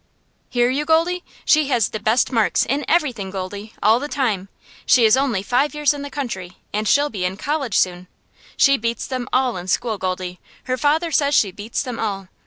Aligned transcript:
"Hear 0.49 0.71
you, 0.71 0.83
Goldie? 0.83 1.23
She 1.45 1.67
has 1.67 1.89
the 1.89 1.99
best 1.99 2.31
marks, 2.31 2.65
in 2.65 2.83
everything, 2.87 3.29
Goldie, 3.29 3.75
all 3.83 3.99
the 3.99 4.07
time. 4.07 4.49
She 4.83 5.05
is 5.05 5.15
only 5.15 5.43
five 5.43 5.75
years 5.75 5.93
in 5.93 6.01
the 6.01 6.09
country, 6.09 6.57
and 6.73 6.87
she'll 6.87 7.11
be 7.11 7.23
in 7.23 7.37
college 7.37 7.77
soon. 7.77 8.07
She 8.57 8.77
beats 8.77 9.05
them 9.05 9.27
all 9.31 9.57
in 9.57 9.67
school, 9.67 9.99
Goldie 9.99 10.39
her 10.63 10.75
father 10.75 11.11
says 11.11 11.35
she 11.35 11.51
beats 11.51 11.83
them 11.83 11.99
all. 11.99 12.29